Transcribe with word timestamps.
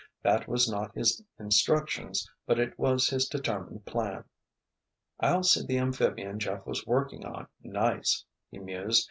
That 0.23 0.47
was 0.47 0.67
not 0.67 0.95
his 0.95 1.23
instructions, 1.37 2.27
but 2.47 2.57
it 2.57 2.79
was 2.79 3.09
his 3.09 3.27
determined 3.27 3.85
plan. 3.85 4.23
"I'll 5.19 5.43
see 5.43 5.63
the 5.63 5.77
amphibian 5.77 6.39
Jeff 6.39 6.65
was 6.65 6.87
working 6.87 7.23
on, 7.23 7.45
nights," 7.61 8.25
he 8.49 8.57
mused. 8.57 8.99